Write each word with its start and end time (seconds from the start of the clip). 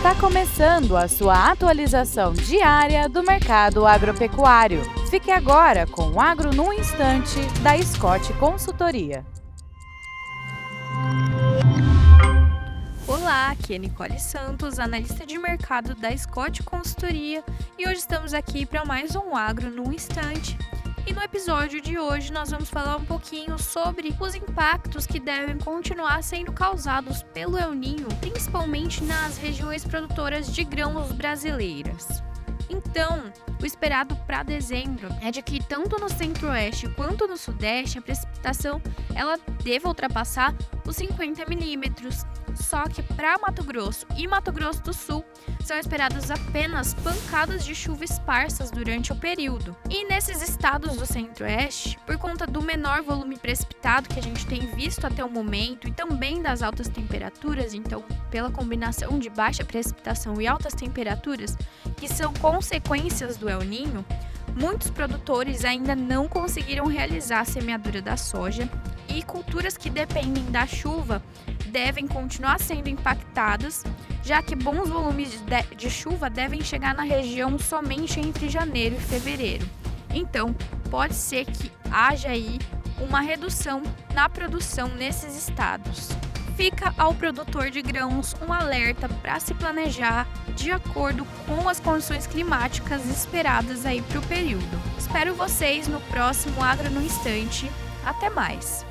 Está 0.00 0.14
começando 0.14 0.96
a 0.96 1.06
sua 1.06 1.50
atualização 1.50 2.32
diária 2.32 3.06
do 3.06 3.22
mercado 3.22 3.86
agropecuário. 3.86 4.80
Fique 5.10 5.30
agora 5.30 5.86
com 5.86 6.12
o 6.12 6.18
Agro 6.18 6.54
no 6.54 6.72
Instante, 6.72 7.38
da 7.62 7.76
Scott 7.82 8.32
Consultoria. 8.38 9.26
Olá, 13.06 13.50
aqui 13.50 13.74
é 13.74 13.78
Nicole 13.78 14.18
Santos, 14.18 14.78
analista 14.78 15.26
de 15.26 15.36
mercado 15.36 15.94
da 15.94 16.16
Scott 16.16 16.62
Consultoria, 16.62 17.44
e 17.78 17.86
hoje 17.86 17.98
estamos 17.98 18.32
aqui 18.32 18.64
para 18.64 18.86
mais 18.86 19.14
um 19.14 19.36
Agro 19.36 19.70
no 19.70 19.92
Instante. 19.92 20.56
E 21.06 21.12
no 21.12 21.22
episódio 21.22 21.80
de 21.80 21.98
hoje 21.98 22.32
nós 22.32 22.50
vamos 22.50 22.68
falar 22.68 22.96
um 22.96 23.04
pouquinho 23.04 23.58
sobre 23.58 24.14
os 24.20 24.34
impactos 24.34 25.06
que 25.06 25.18
devem 25.18 25.58
continuar 25.58 26.22
sendo 26.22 26.52
causados 26.52 27.22
pelo 27.34 27.58
El 27.58 27.74
Ninho, 27.74 28.08
principalmente 28.20 29.02
nas 29.04 29.38
regiões 29.38 29.84
produtoras 29.84 30.52
de 30.52 30.62
grãos 30.62 31.10
brasileiras. 31.12 32.22
Então, 32.68 33.32
o 33.60 33.66
esperado 33.66 34.16
para 34.26 34.42
dezembro 34.42 35.08
é 35.20 35.30
de 35.30 35.42
que 35.42 35.62
tanto 35.62 35.98
no 35.98 36.08
centro-oeste 36.08 36.88
quanto 36.90 37.26
no 37.26 37.36
sudeste 37.36 37.98
a 37.98 38.02
precipitação 38.02 38.80
ela 39.14 39.38
deva 39.62 39.88
ultrapassar 39.88 40.54
os 40.86 40.96
50 40.96 41.44
milímetros, 41.46 42.24
só 42.54 42.84
que 42.84 43.02
para 43.02 43.38
Mato 43.38 43.62
Grosso 43.62 44.06
e 44.16 44.26
Mato 44.26 44.50
Grosso 44.50 44.82
do 44.82 44.92
Sul 44.92 45.24
são 45.62 45.78
esperadas 45.78 46.30
apenas 46.30 46.94
pancadas 46.94 47.64
de 47.64 47.74
chuva 47.74 48.04
esparsas 48.04 48.70
durante 48.70 49.12
o 49.12 49.16
período. 49.16 49.76
E 49.88 50.04
nesses 50.06 50.42
estados 50.42 50.96
do 50.96 51.06
centro-oeste, 51.06 51.98
por 52.06 52.18
conta 52.18 52.46
do 52.46 52.62
menor 52.62 53.02
volume 53.02 53.36
precipitado 53.36 54.08
que 54.08 54.18
a 54.18 54.22
gente 54.22 54.46
tem 54.46 54.66
visto 54.74 55.06
até 55.06 55.24
o 55.24 55.30
momento 55.30 55.86
e 55.86 55.92
também 55.92 56.42
das 56.42 56.62
altas 56.62 56.88
temperaturas, 56.88 57.74
então 57.74 58.02
pela 58.30 58.50
combinação 58.50 59.18
de 59.18 59.28
baixa 59.28 59.64
precipitação 59.64 60.40
e 60.40 60.46
altas 60.46 60.74
temperaturas, 60.74 61.56
que 61.96 62.08
são 62.08 62.32
consequências 62.34 63.36
do 63.36 63.48
El 63.50 63.60
Ninho, 63.60 64.04
muitos 64.56 64.90
produtores 64.90 65.64
ainda 65.64 65.94
não 65.94 66.28
conseguiram 66.28 66.86
realizar 66.86 67.40
a 67.40 67.44
semeadura 67.44 68.00
da 68.00 68.16
soja 68.16 68.68
e 69.08 69.22
culturas 69.22 69.76
que 69.76 69.90
dependem 69.90 70.44
da 70.50 70.66
chuva 70.66 71.22
devem 71.66 72.06
continuar 72.06 72.58
sendo 72.58 72.88
impactadas, 72.88 73.84
já 74.22 74.42
que 74.42 74.54
bons 74.54 74.88
volumes 74.88 75.40
de, 75.40 75.76
de 75.76 75.90
chuva 75.90 76.28
devem 76.28 76.62
chegar 76.62 76.94
na 76.94 77.02
região 77.02 77.58
somente 77.58 78.20
entre 78.20 78.48
janeiro 78.48 78.96
e 78.96 79.00
fevereiro. 79.00 79.68
Então, 80.12 80.54
pode 80.90 81.14
ser 81.14 81.44
que 81.44 81.70
haja 81.90 82.28
aí 82.28 82.58
uma 83.00 83.20
redução 83.20 83.82
na 84.12 84.28
produção 84.28 84.88
nesses 84.88 85.36
estados. 85.36 86.08
Fica 86.60 86.94
ao 86.98 87.14
produtor 87.14 87.70
de 87.70 87.80
grãos 87.80 88.36
um 88.46 88.52
alerta 88.52 89.08
para 89.08 89.40
se 89.40 89.54
planejar 89.54 90.28
de 90.54 90.70
acordo 90.70 91.24
com 91.46 91.66
as 91.66 91.80
condições 91.80 92.26
climáticas 92.26 93.06
esperadas 93.06 93.86
aí 93.86 94.02
para 94.02 94.18
o 94.18 94.26
período. 94.26 94.82
Espero 94.98 95.32
vocês 95.32 95.88
no 95.88 95.98
próximo 96.02 96.62
Agro 96.62 96.90
no 96.90 97.00
Instante. 97.00 97.70
Até 98.04 98.28
mais! 98.28 98.84